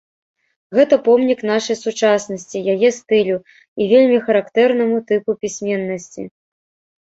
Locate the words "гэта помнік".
0.77-1.43